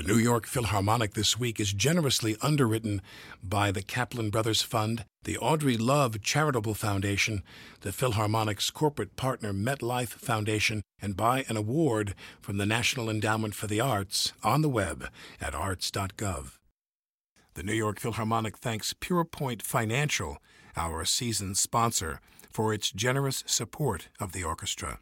[0.00, 3.02] The New York Philharmonic this week is generously underwritten
[3.42, 7.42] by the Kaplan Brothers Fund, the Audrey Love Charitable Foundation,
[7.82, 13.66] the Philharmonic's corporate partner MetLife Foundation, and by an award from the National Endowment for
[13.66, 16.52] the Arts on the web at arts.gov.
[17.52, 20.38] The New York Philharmonic thanks PurePoint Financial,
[20.78, 25.00] our season sponsor, for its generous support of the orchestra.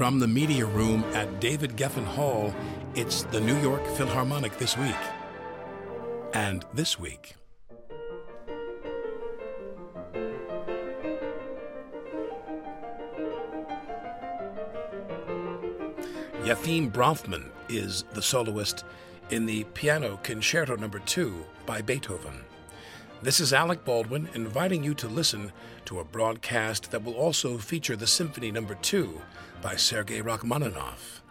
[0.00, 2.54] From the media room at David Geffen Hall,
[2.94, 4.96] it's the New York Philharmonic this week.
[6.32, 7.34] And this week.
[16.44, 18.86] Yefim Bronfman is the soloist
[19.28, 20.88] in the Piano Concerto No.
[20.88, 22.42] 2 by Beethoven.
[23.20, 25.52] This is Alec Baldwin inviting you to listen
[25.84, 28.64] to a broadcast that will also feature the Symphony No.
[28.64, 29.20] 2
[29.62, 31.22] by Sergei Rachmaninoff.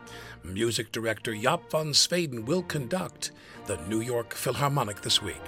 [0.43, 3.31] Music director Jaap van Zweden will conduct
[3.65, 5.41] the New York Philharmonic this week.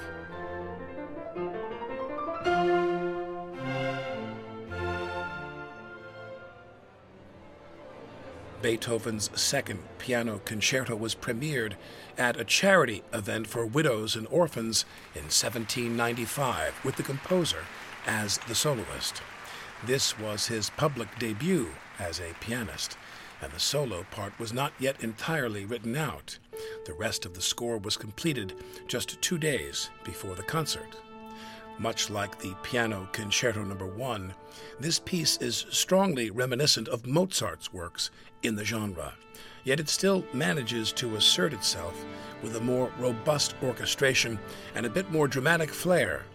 [8.61, 11.73] Beethoven's second piano concerto was premiered
[12.17, 17.65] at a charity event for widows and orphans in 1795 with the composer
[18.05, 19.21] as the soloist.
[19.83, 21.69] This was his public debut
[22.01, 22.97] as a pianist,
[23.41, 26.37] and the solo part was not yet entirely written out.
[26.85, 28.55] The rest of the score was completed
[28.87, 30.97] just two days before the concert.
[31.79, 33.75] Much like the Piano Concerto No.
[33.75, 34.33] 1,
[34.79, 38.11] this piece is strongly reminiscent of Mozart's works
[38.43, 39.13] in the genre,
[39.63, 42.05] yet it still manages to assert itself
[42.43, 44.37] with a more robust orchestration
[44.75, 46.25] and a bit more dramatic flair.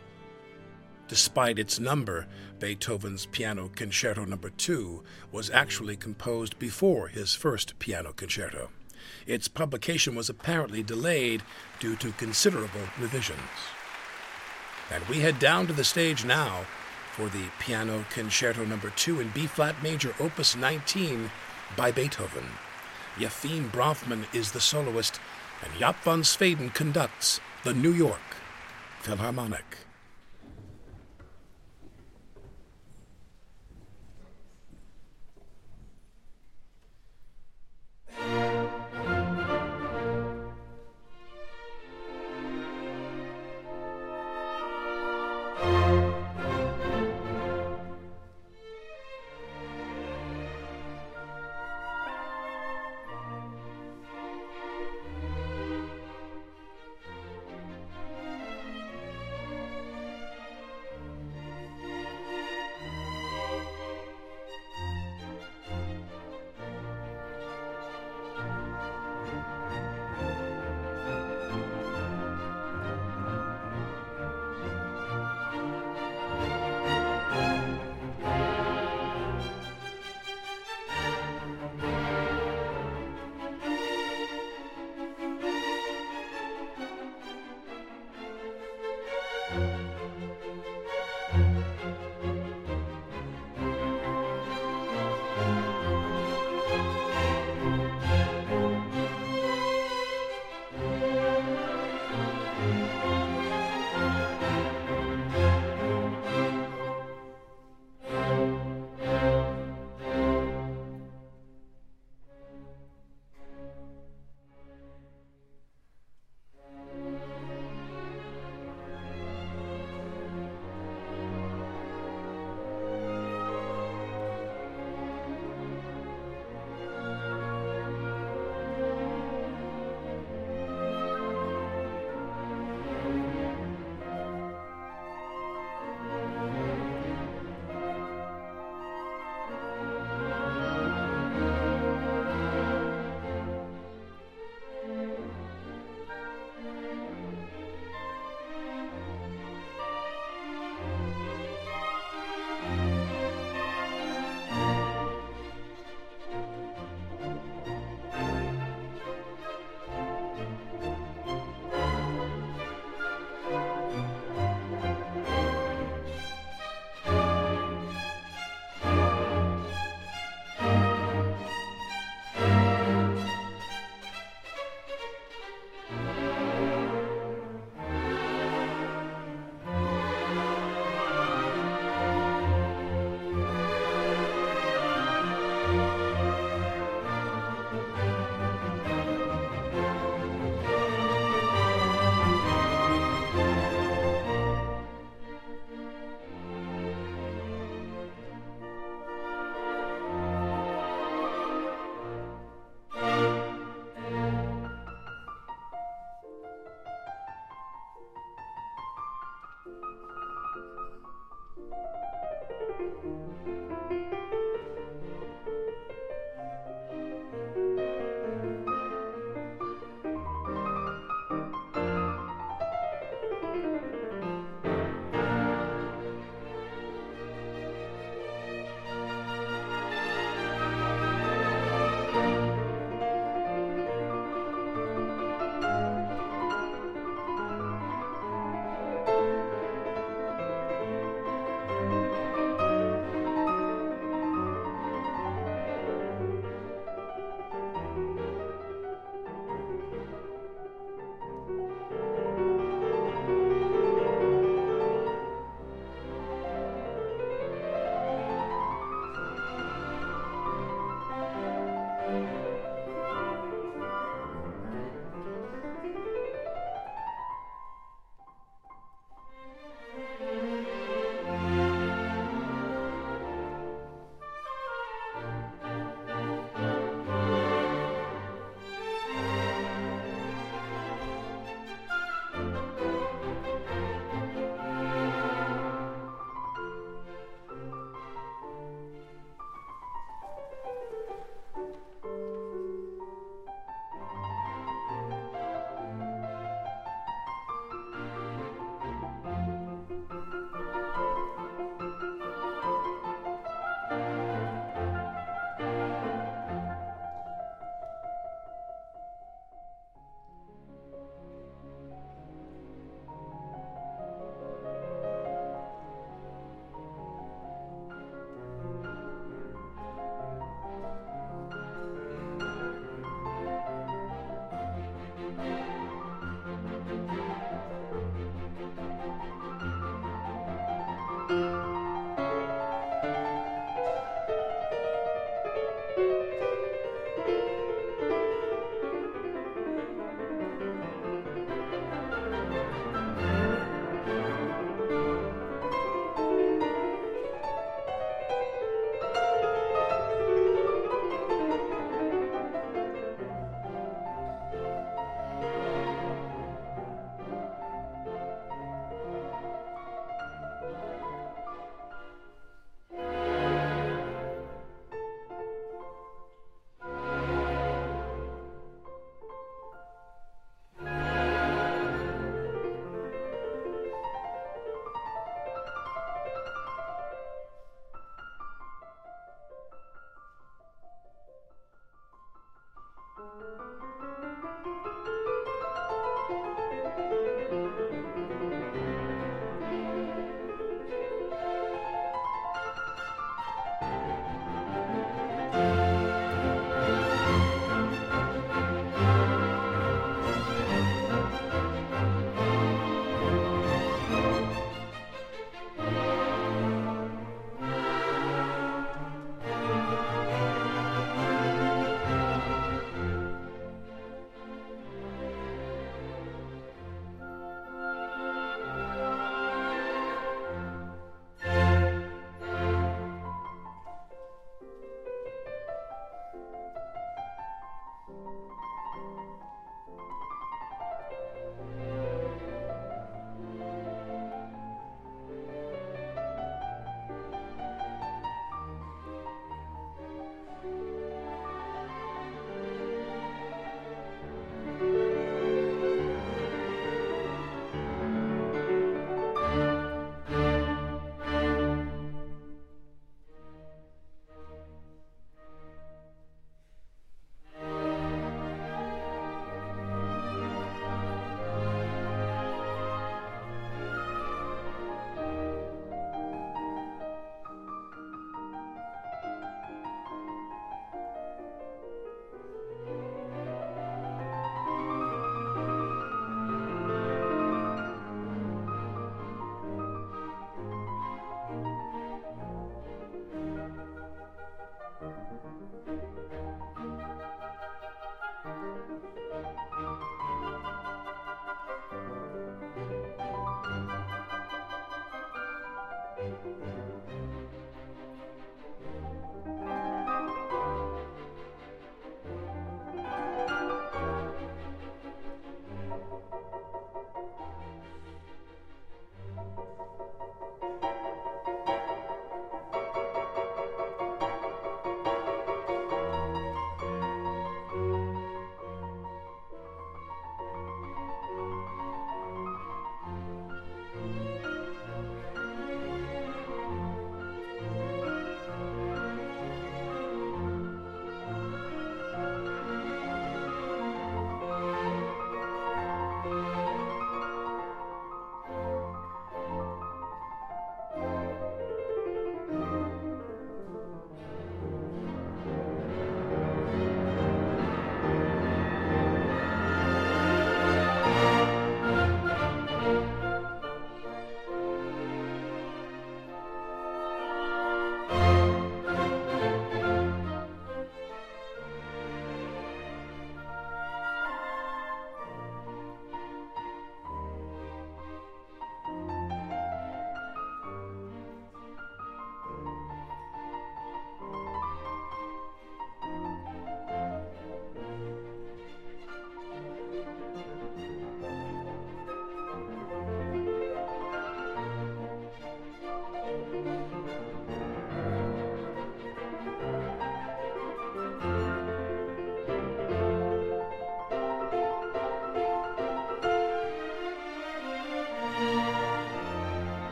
[1.09, 2.27] Despite its number,
[2.59, 4.37] Beethoven's Piano Concerto No.
[4.37, 8.71] 2 was actually composed before his first piano concerto.
[9.27, 11.43] Its publication was apparently delayed
[11.81, 13.41] due to considerable revisions.
[14.91, 16.65] And we head down to the stage now
[17.13, 18.79] for the Piano Concerto No.
[18.95, 21.31] 2 in B flat major, opus 19
[21.77, 22.45] by Beethoven.
[23.17, 25.19] Yefim Bronfman is the soloist,
[25.63, 28.37] and Jaap van Zweden conducts the New York
[29.01, 29.86] Philharmonic.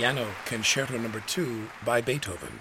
[0.00, 1.10] Piano Concerto No.
[1.26, 2.60] 2 by Beethoven.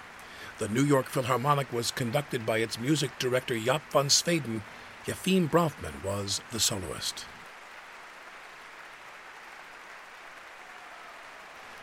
[0.58, 4.62] The New York Philharmonic was conducted by its music director Jaap van Zweden.
[5.06, 7.24] Yefim Bronfman was the soloist.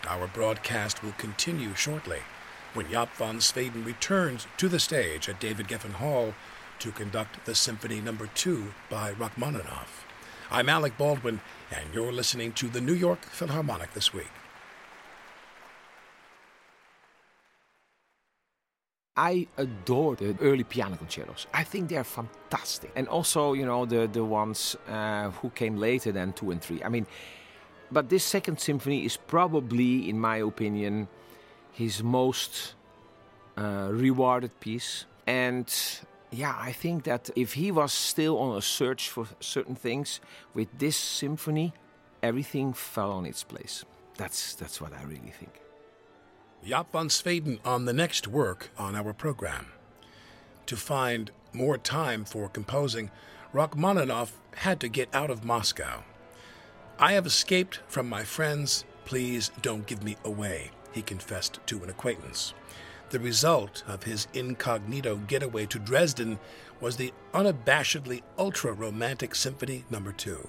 [0.07, 2.21] Our broadcast will continue shortly
[2.75, 6.35] when Jaap van Zweden returns to the stage at David Geffen Hall
[6.81, 8.15] to conduct the Symphony No.
[8.35, 10.05] 2 by Rachmaninoff.
[10.51, 11.41] I'm Alec Baldwin,
[11.71, 14.29] and you're listening to the New York Philharmonic this week.
[19.17, 21.47] I adore the early piano concertos.
[21.55, 22.93] I think they're fantastic.
[22.95, 26.83] And also, you know, the, the ones uh, who came later than two and three.
[26.83, 27.07] I mean,
[27.91, 31.09] but this second symphony is probably, in my opinion,
[31.73, 32.75] his most
[33.57, 35.07] uh, rewarded piece.
[35.27, 35.73] And
[36.31, 40.21] yeah, I think that if he was still on a search for certain things,
[40.53, 41.73] with this symphony,
[42.23, 43.85] everything fell on its place.
[44.19, 45.66] That's, that's what I really think.
[46.67, 49.67] Jaap van Zweden on the next work on our program.
[50.67, 53.13] To find more time for composing,
[53.53, 56.03] Rachmaninoff had to get out of Moscow.
[56.99, 58.85] I have escaped from my friends.
[59.05, 62.53] Please don't give me away, he confessed to an acquaintance.
[63.11, 66.41] The result of his incognito getaway to Dresden
[66.81, 70.01] was the unabashedly ultra romantic Symphony No.
[70.01, 70.49] 2.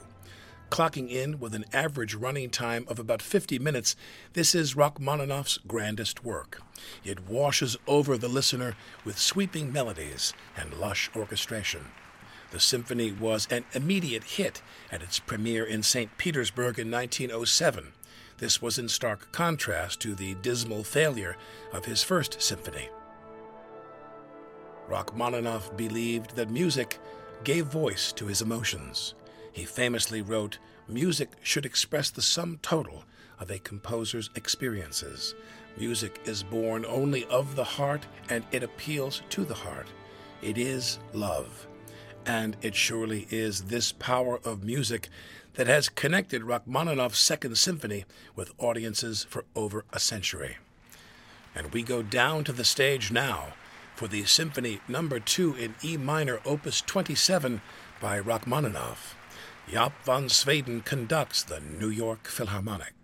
[0.69, 3.95] Clocking in with an average running time of about 50 minutes,
[4.33, 6.61] this is Rachmaninoff's grandest work.
[7.05, 8.75] It washes over the listener
[9.05, 11.85] with sweeping melodies and lush orchestration.
[12.51, 16.17] The symphony was an immediate hit at its premiere in St.
[16.17, 17.93] Petersburg in 1907.
[18.37, 21.37] This was in stark contrast to the dismal failure
[21.73, 22.89] of his first symphony.
[24.87, 26.99] Rachmaninoff believed that music
[27.43, 29.15] gave voice to his emotions.
[29.57, 33.05] He famously wrote, Music should express the sum total
[33.39, 35.33] of a composer's experiences.
[35.79, 39.87] Music is born only of the heart and it appeals to the heart.
[40.43, 41.65] It is love.
[42.23, 45.09] And it surely is this power of music
[45.55, 48.05] that has connected Rachmaninoff's Second Symphony
[48.35, 50.57] with audiences for over a century.
[51.55, 53.53] And we go down to the stage now
[53.95, 57.59] for the Symphony Number 2 in E minor, Opus 27
[57.99, 59.15] by Rachmaninoff.
[59.69, 62.96] Jaap van Zweden conducts the New York Philharmonic.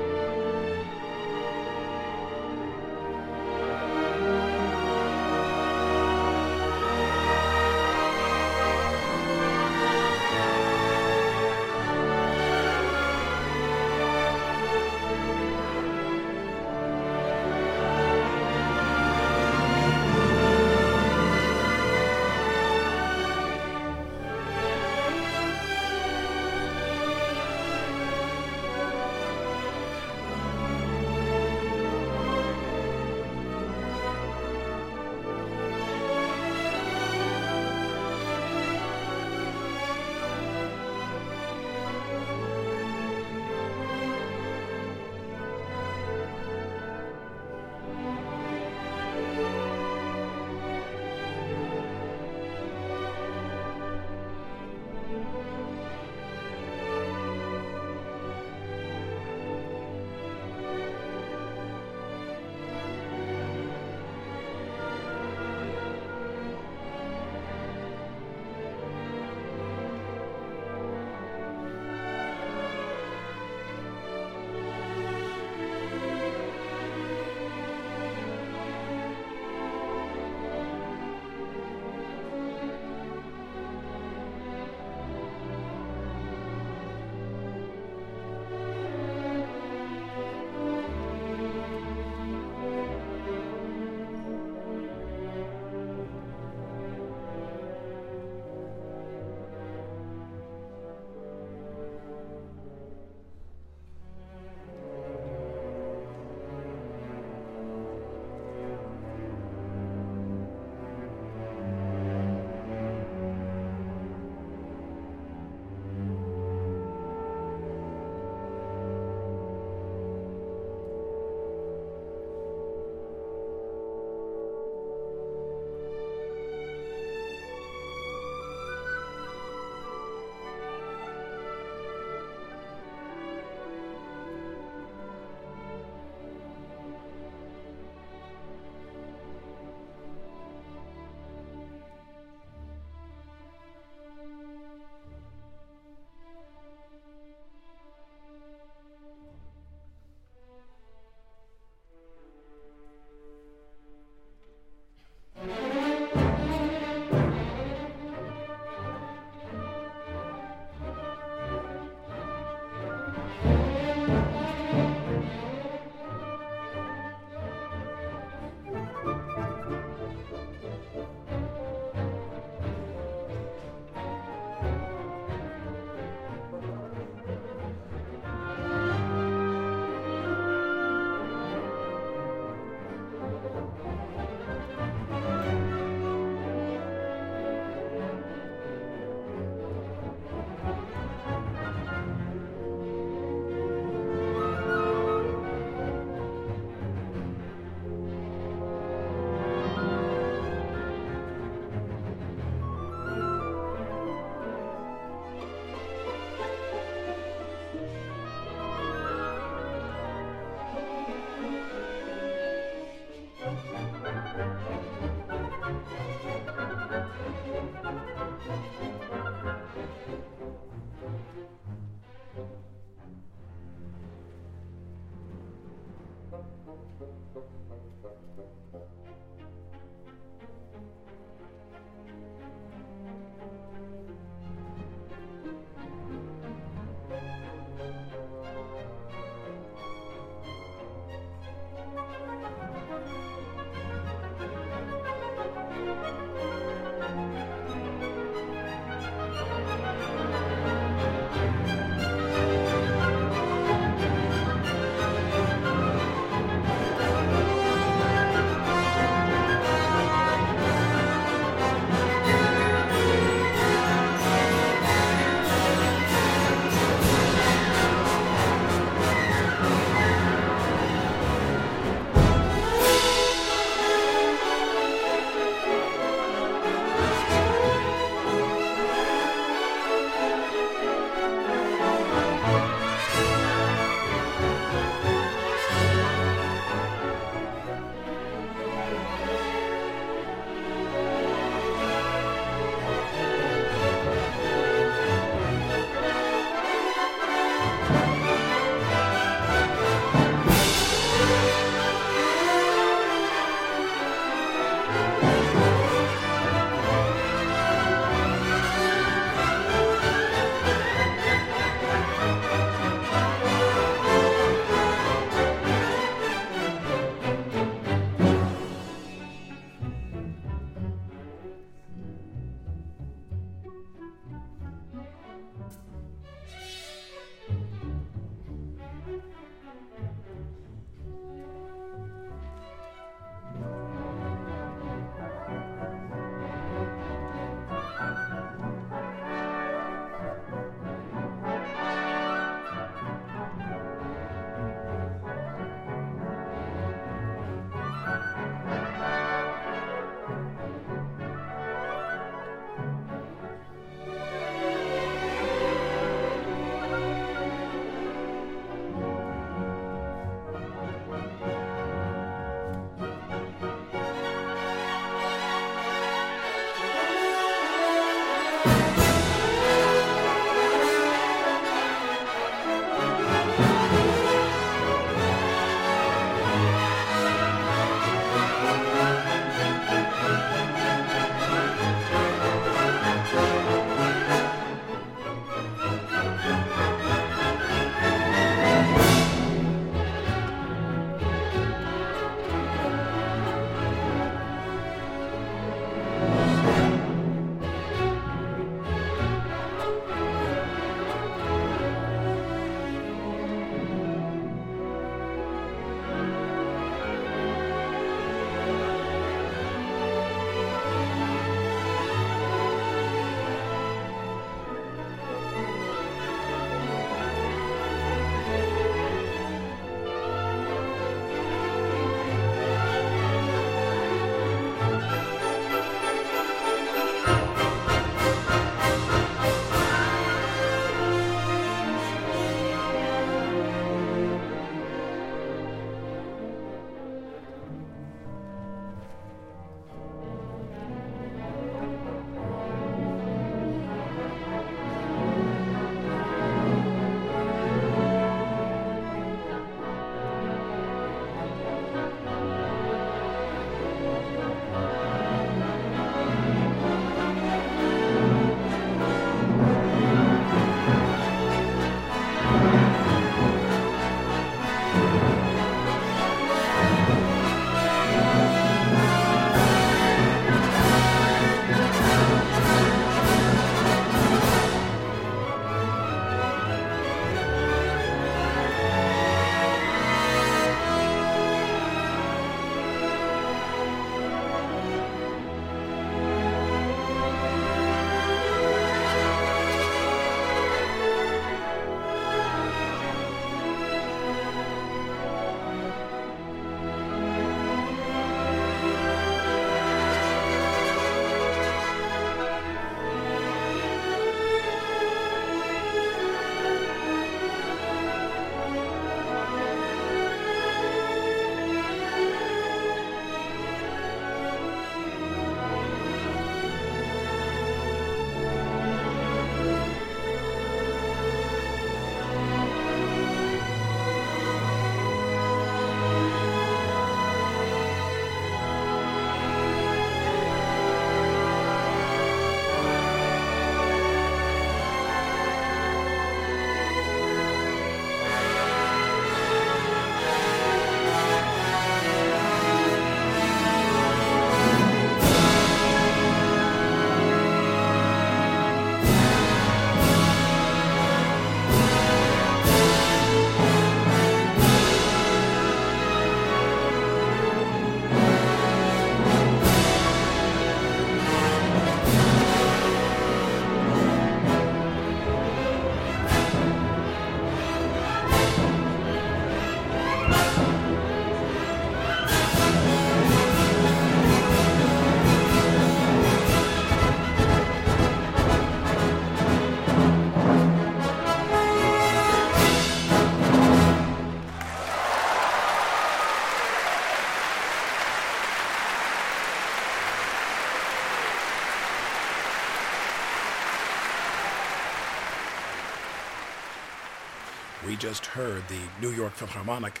[597.98, 600.00] Just heard the New York Philharmonic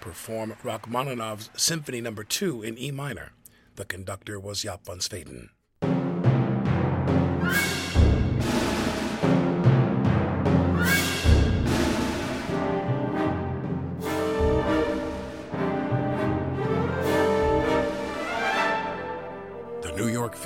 [0.00, 2.12] perform Rachmaninoff's Symphony No.
[2.12, 3.32] 2 in E minor.
[3.76, 5.50] The conductor was Jaap van Zweden.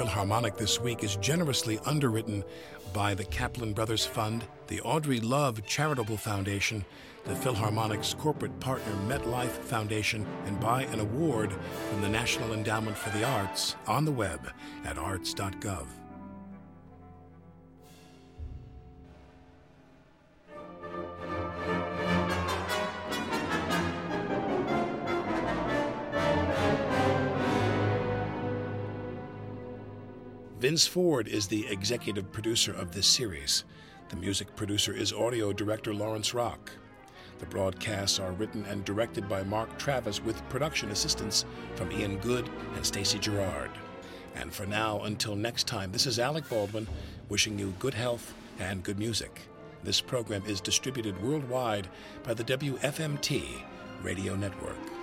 [0.00, 2.42] Philharmonic this week is generously underwritten
[2.94, 6.86] by the Kaplan Brothers Fund, the Audrey Love Charitable Foundation,
[7.26, 11.52] the Philharmonic's corporate partner MetLife Foundation, and by an award
[11.90, 14.50] from the National Endowment for the Arts on the web
[14.86, 15.99] at arts.gov.
[30.60, 33.64] Vince Ford is the executive producer of this series.
[34.10, 36.70] The music producer is audio director Lawrence Rock.
[37.38, 41.46] The broadcasts are written and directed by Mark Travis with production assistance
[41.76, 43.70] from Ian Good and Stacy Gerard.
[44.34, 46.86] And for now, until next time, this is Alec Baldwin
[47.30, 49.40] wishing you good health and good music.
[49.82, 51.88] This program is distributed worldwide
[52.22, 53.62] by the WFMT
[54.02, 54.99] Radio Network.